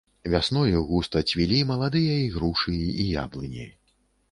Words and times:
Вясною 0.35 0.79
густа 0.91 1.21
цвілі 1.33 1.59
маладыя 1.73 2.17
ігрушы 2.29 2.77
і 3.03 3.07
яблыні. 3.27 3.71